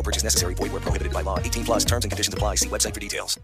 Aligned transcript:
No 0.00 0.04
purchase 0.04 0.24
necessary. 0.24 0.54
Void 0.54 0.72
where 0.72 0.80
prohibited 0.80 1.12
by 1.12 1.20
law. 1.20 1.38
18 1.38 1.64
plus 1.64 1.84
terms 1.84 2.04
and 2.04 2.10
conditions 2.10 2.32
apply. 2.32 2.54
See 2.54 2.68
website 2.68 2.94
for 2.94 3.00
details. 3.00 3.38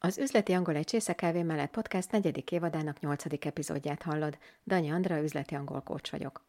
Az 0.00 0.18
üzleti 0.18 0.52
angol 0.52 0.76
egy 0.76 0.84
csésze 0.84 1.12
kávé 1.12 1.42
mellett 1.42 1.70
podcast 1.70 2.10
negyedik 2.10 2.50
évadának 2.52 3.00
nyolcadik 3.00 3.44
epizódját 3.44 4.02
hallod. 4.02 4.38
Danya 4.64 4.94
Andra, 4.94 5.22
üzleti 5.22 5.54
angol 5.54 5.80
kócs 5.80 6.10
vagyok. 6.10 6.47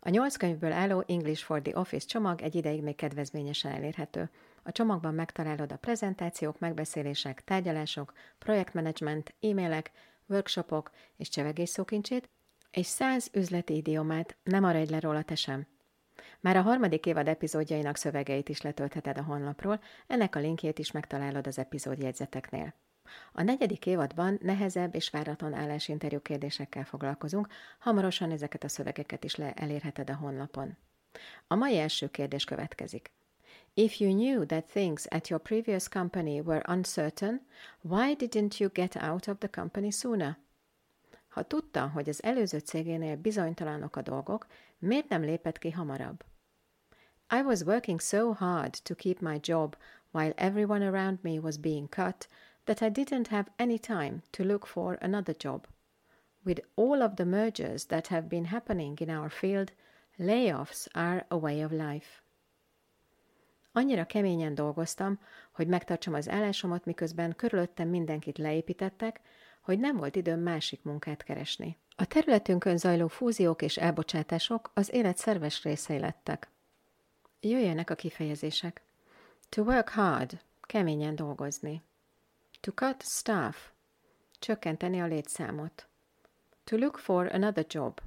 A 0.00 0.08
nyolc 0.08 0.36
könyvből 0.36 0.72
álló 0.72 1.04
English 1.06 1.44
for 1.44 1.62
the 1.62 1.78
Office 1.78 2.06
csomag 2.06 2.42
egy 2.42 2.54
ideig 2.54 2.82
még 2.82 2.96
kedvezményesen 2.96 3.72
elérhető. 3.72 4.30
A 4.62 4.72
csomagban 4.72 5.14
megtalálod 5.14 5.72
a 5.72 5.76
prezentációk, 5.76 6.58
megbeszélések, 6.58 7.44
tárgyalások, 7.44 8.12
projektmenedzsment, 8.38 9.34
e-mailek, 9.40 9.90
workshopok 10.26 10.90
és 11.16 11.28
csevegés 11.28 11.68
szókincsét, 11.68 12.28
és 12.70 12.86
száz 12.86 13.30
üzleti 13.32 13.76
idiomát, 13.76 14.36
nem 14.42 14.60
maradj 14.60 14.90
le 14.90 15.00
róla 15.00 15.22
te 15.22 15.34
sem. 15.34 15.66
Már 16.40 16.56
a 16.56 16.62
harmadik 16.62 17.06
évad 17.06 17.28
epizódjainak 17.28 17.96
szövegeit 17.96 18.48
is 18.48 18.60
letöltheted 18.60 19.18
a 19.18 19.22
honlapról, 19.22 19.80
ennek 20.06 20.36
a 20.36 20.40
linkjét 20.40 20.78
is 20.78 20.90
megtalálod 20.90 21.46
az 21.46 21.58
epizódjegyzeteknél. 21.58 22.74
A 23.32 23.42
negyedik 23.42 23.86
évadban 23.86 24.38
nehezebb 24.42 24.94
és 24.94 25.10
váratlan 25.10 25.54
állásinterjú 25.54 26.20
kérdésekkel 26.20 26.84
foglalkozunk, 26.84 27.48
hamarosan 27.78 28.30
ezeket 28.30 28.64
a 28.64 28.68
szövegeket 28.68 29.24
is 29.24 29.34
le 29.34 29.52
elérheted 29.52 30.10
a 30.10 30.16
honlapon. 30.16 30.76
A 31.46 31.54
mai 31.54 31.78
első 31.78 32.10
kérdés 32.10 32.44
következik. 32.44 33.10
If 33.74 34.00
you 34.00 34.12
knew 34.12 34.46
that 34.46 34.64
things 34.64 35.06
at 35.06 35.28
your 35.28 35.42
previous 35.42 35.88
company 35.88 36.40
were 36.40 36.62
uncertain, 36.68 37.46
why 37.80 38.14
didn't 38.16 38.58
you 38.58 38.70
get 38.72 38.96
out 38.96 39.26
of 39.26 39.38
the 39.38 39.48
company 39.48 39.90
sooner? 39.90 40.38
Ha 41.28 41.42
tudta, 41.42 41.88
hogy 41.88 42.08
az 42.08 42.22
előző 42.22 42.58
cégénél 42.58 43.16
bizonytalanok 43.16 43.96
a 43.96 44.02
dolgok, 44.02 44.46
miért 44.78 45.08
nem 45.08 45.22
lépett 45.22 45.58
ki 45.58 45.70
hamarabb? 45.70 46.24
I 47.30 47.42
was 47.42 47.60
working 47.60 48.00
so 48.00 48.32
hard 48.32 48.82
to 48.82 48.94
keep 48.94 49.20
my 49.20 49.38
job 49.42 49.76
while 50.10 50.32
everyone 50.36 50.86
around 50.86 51.18
me 51.22 51.38
was 51.38 51.56
being 51.56 51.88
cut 51.88 52.28
that 52.68 52.82
I 52.82 52.90
didn't 52.90 53.28
have 53.28 53.50
any 53.56 53.78
time 53.78 54.22
to 54.30 54.44
look 54.44 54.66
for 54.66 54.98
another 55.00 55.34
job. 55.38 55.66
With 56.44 56.60
all 56.74 57.02
of 57.02 57.14
the 57.14 57.24
mergers 57.24 57.86
that 57.86 58.06
have 58.06 58.28
been 58.28 58.44
happening 58.44 59.00
in 59.00 59.10
our 59.10 59.30
field, 59.30 59.72
layoffs 60.18 60.86
are 60.92 61.24
a 61.28 61.36
way 61.36 61.64
of 61.64 61.70
life. 61.70 62.22
Annyira 63.72 64.04
keményen 64.04 64.54
dolgoztam, 64.54 65.18
hogy 65.52 65.66
megtartsam 65.66 66.14
az 66.14 66.28
állásomat, 66.28 66.84
miközben 66.84 67.36
körülöttem 67.36 67.88
mindenkit 67.88 68.38
leépítettek, 68.38 69.20
hogy 69.60 69.78
nem 69.78 69.96
volt 69.96 70.16
időm 70.16 70.40
másik 70.40 70.82
munkát 70.82 71.22
keresni. 71.22 71.76
A 71.96 72.04
területünkön 72.04 72.76
zajló 72.76 73.08
fúziók 73.08 73.62
és 73.62 73.76
elbocsátások 73.76 74.70
az 74.74 74.94
élet 74.94 75.16
szerves 75.16 75.62
részei 75.62 75.98
lettek. 75.98 76.48
Jöjjenek 77.40 77.90
a 77.90 77.94
kifejezések. 77.94 78.82
To 79.48 79.62
work 79.62 79.88
hard, 79.88 80.40
keményen 80.60 81.14
dolgozni. 81.14 81.82
To 82.60 82.72
cut 82.72 83.02
staff, 83.02 83.56
csökkenteni 84.38 85.00
a 85.00 85.06
létszámot. 85.06 85.86
To 86.64 86.76
look 86.76 86.98
for 86.98 87.34
another 87.34 87.66
job, 87.68 88.00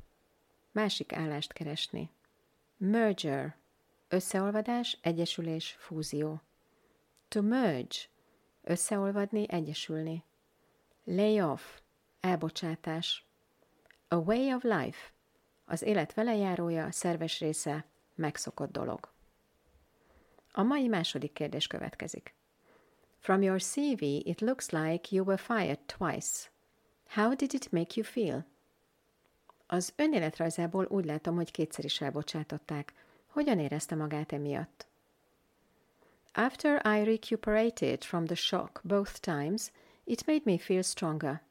másik 0.71 1.13
állást 1.13 1.53
keresni. 1.53 2.09
Merger, 2.77 3.55
összeolvadás, 4.07 4.97
egyesülés, 5.01 5.75
fúzió. 5.79 6.41
To 7.27 7.41
merge, 7.41 7.95
összeolvadni, 8.61 9.45
egyesülni. 9.49 10.23
Lay 11.03 11.41
off, 11.41 11.79
elbocsátás. 12.19 13.25
A 14.07 14.15
way 14.15 14.55
of 14.55 14.63
life, 14.63 15.11
az 15.65 15.81
élet 15.81 16.13
velejárója, 16.13 16.91
szerves 16.91 17.39
része, 17.39 17.85
megszokott 18.15 18.71
dolog. 18.71 19.11
A 20.51 20.63
mai 20.63 20.87
második 20.87 21.33
kérdés 21.33 21.67
következik. 21.67 22.33
From 23.21 23.43
your 23.43 23.59
CV, 23.59 24.23
it 24.25 24.41
looks 24.41 24.71
like 24.71 25.11
you 25.11 25.23
were 25.23 25.37
fired 25.37 25.87
twice. 25.87 26.49
How 27.09 27.35
did 27.35 27.53
it 27.53 27.71
make 27.71 27.95
you 27.95 28.03
feel? 28.03 28.45
Az 29.67 29.93
önéletrajzából 29.95 30.85
úgy 30.89 31.05
látom, 31.05 31.35
hogy 31.35 31.51
kétszer 31.51 31.85
is 31.85 32.01
elbocsátották. 32.01 32.93
Hogyan 33.27 33.59
érezte 33.59 33.95
magát 33.95 34.31
emiatt? 34.31 34.87
After 36.33 36.81
I 36.85 37.03
recuperated 37.03 38.03
from 38.03 38.25
the 38.25 38.35
shock 38.35 38.81
both 38.83 39.19
times, 39.19 39.71
it 40.03 40.25
made 40.25 40.41
me 40.45 40.57
feel 40.57 40.81
stronger. 40.81 41.41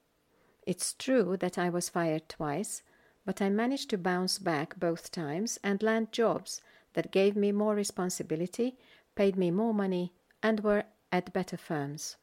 It's 0.66 0.96
true 0.96 1.36
that 1.36 1.56
I 1.56 1.68
was 1.68 1.88
fired 1.88 2.26
twice, 2.26 2.82
but 3.24 3.40
I 3.40 3.48
managed 3.48 3.88
to 3.88 3.98
bounce 3.98 4.42
back 4.42 4.78
both 4.78 5.10
times 5.10 5.58
and 5.62 5.82
land 5.82 6.08
jobs 6.10 6.60
that 6.92 7.12
gave 7.12 7.36
me 7.36 7.52
more 7.52 7.76
responsibility, 7.76 8.76
paid 9.14 9.36
me 9.36 9.50
more 9.50 9.74
money, 9.74 10.12
and 10.42 10.60
were 10.60 10.84
at 11.10 11.30
better 11.30 11.58
firms. 11.58 12.18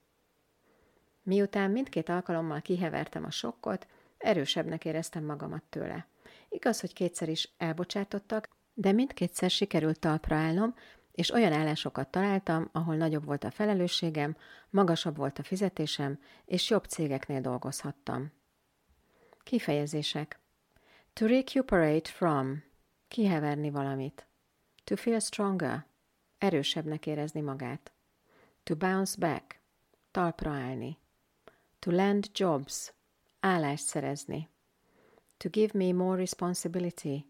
Miután 1.23 1.71
mindkét 1.71 2.09
alkalommal 2.09 2.61
kihevertem 2.61 3.25
a 3.25 3.31
sokkot, 3.31 3.87
erősebbnek 4.17 4.85
éreztem 4.85 5.23
magamat 5.23 5.63
tőle. 5.69 6.07
Igaz, 6.49 6.79
hogy 6.79 6.93
kétszer 6.93 7.29
is 7.29 7.49
elbocsátottak, 7.57 8.49
de 8.73 8.91
mindkétszer 8.91 9.49
sikerült 9.49 9.99
talpra 9.99 10.35
állnom, 10.35 10.75
és 11.11 11.31
olyan 11.31 11.53
állásokat 11.53 12.09
találtam, 12.09 12.69
ahol 12.71 12.95
nagyobb 12.95 13.25
volt 13.25 13.43
a 13.43 13.51
felelősségem, 13.51 14.37
magasabb 14.69 15.17
volt 15.17 15.39
a 15.39 15.43
fizetésem, 15.43 16.19
és 16.45 16.69
jobb 16.69 16.85
cégeknél 16.85 17.41
dolgozhattam. 17.41 18.31
Kifejezések. 19.43 20.39
To 21.13 21.25
recuperate 21.25 22.09
from. 22.09 22.63
Kiheverni 23.07 23.69
valamit. 23.69 24.27
To 24.83 24.95
feel 24.95 25.19
stronger. 25.19 25.85
Erősebbnek 26.37 27.05
érezni 27.05 27.41
magát. 27.41 27.91
To 28.67 28.75
bounce 28.75 29.15
back. 29.19 29.61
Talpra 30.11 30.51
állni. 30.51 30.97
To 31.79 31.91
land 31.91 32.29
jobs. 32.33 32.93
Állást 33.39 33.85
szerezni. 33.85 34.49
To 35.37 35.49
give 35.49 35.77
me 35.77 35.93
more 35.93 36.17
responsibility. 36.17 37.25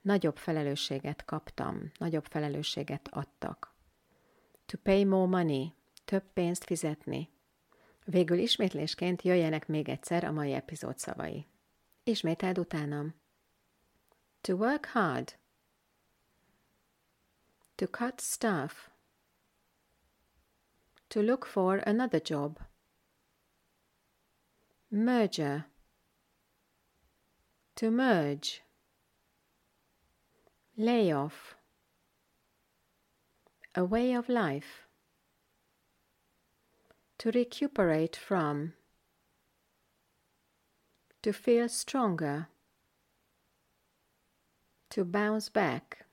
Nagyobb 0.00 0.36
felelősséget 0.36 1.24
kaptam, 1.24 1.92
nagyobb 1.98 2.24
felelősséget 2.24 3.08
adtak. 3.10 3.74
To 4.66 4.78
pay 4.78 5.04
more 5.04 5.26
money. 5.26 5.72
Több 6.04 6.32
pénzt 6.32 6.64
fizetni. 6.64 7.30
Végül 8.04 8.38
ismétlésként 8.38 9.22
jöjjenek 9.22 9.68
még 9.68 9.88
egyszer 9.88 10.24
a 10.24 10.32
mai 10.32 10.52
epizód 10.52 10.98
szavai. 10.98 11.46
Ismételd 12.02 12.58
utánam. 12.58 13.14
To 14.40 14.52
work 14.52 14.86
hard. 14.86 15.38
To 17.74 17.86
cut 17.86 18.20
staff. 18.20 18.88
To 21.16 21.22
look 21.22 21.46
for 21.46 21.76
another 21.78 22.20
job. 22.20 22.58
Merger. 24.90 25.64
To 27.76 27.90
merge. 27.90 28.60
Layoff. 30.76 31.54
A 33.74 33.82
way 33.82 34.12
of 34.12 34.28
life. 34.28 34.86
To 37.16 37.30
recuperate 37.30 38.14
from. 38.14 38.74
To 41.22 41.32
feel 41.32 41.70
stronger. 41.70 42.48
To 44.90 45.02
bounce 45.06 45.48
back. 45.48 46.04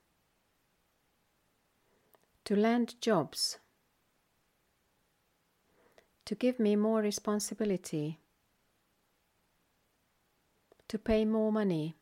To 2.46 2.56
land 2.56 2.96
jobs. 3.02 3.58
To 6.24 6.36
give 6.36 6.56
me 6.58 6.75
more 6.75 7.02
responsibility. 7.02 8.18
To 10.86 10.98
pay 10.98 11.25
more 11.25 11.52
money. 11.52 11.96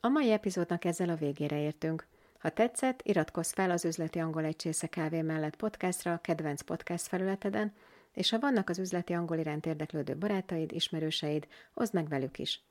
A 0.00 0.08
mai 0.08 0.30
epizódnak 0.30 0.84
ezzel 0.84 1.08
a 1.08 1.16
végére 1.16 1.60
értünk. 1.60 2.06
Ha 2.38 2.50
tetszett, 2.50 3.00
iratkozz 3.02 3.52
fel 3.52 3.70
az 3.70 3.84
Üzleti 3.84 4.18
Angol 4.18 4.44
egy 4.44 4.56
csésze 4.56 4.86
kávé 4.86 5.22
mellett 5.22 5.56
podcastra 5.56 6.12
a 6.12 6.20
kedvenc 6.20 6.62
podcast 6.62 7.06
felületeden, 7.06 7.74
és 8.12 8.30
ha 8.30 8.38
vannak 8.38 8.68
az 8.68 8.78
üzleti 8.78 9.12
angol 9.12 9.38
iránt 9.38 9.66
érdeklődő 9.66 10.16
barátaid, 10.16 10.72
ismerőseid, 10.72 11.46
oszd 11.74 11.94
meg 11.94 12.08
velük 12.08 12.38
is. 12.38 12.62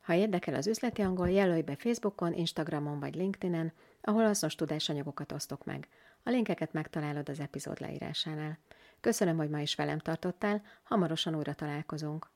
Ha 0.00 0.14
érdekel 0.14 0.54
az 0.54 0.66
üzleti 0.66 1.02
angol, 1.02 1.30
jelölj 1.30 1.62
be 1.62 1.76
Facebookon, 1.76 2.32
Instagramon 2.32 3.00
vagy 3.00 3.14
LinkedInen, 3.14 3.72
ahol 4.00 4.24
hasznos 4.24 4.54
tudásanyagokat 4.54 5.32
osztok 5.32 5.64
meg. 5.64 5.88
A 6.28 6.30
linkeket 6.30 6.72
megtalálod 6.72 7.28
az 7.28 7.40
epizód 7.40 7.80
leírásánál. 7.80 8.58
Köszönöm, 9.00 9.36
hogy 9.36 9.48
ma 9.50 9.60
is 9.60 9.74
velem 9.74 9.98
tartottál, 9.98 10.62
hamarosan 10.82 11.34
újra 11.34 11.54
találkozunk. 11.54 12.26